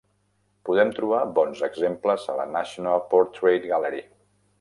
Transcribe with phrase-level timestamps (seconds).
[0.69, 4.03] Podem trobar bons exemples a la National Portrait Gallery.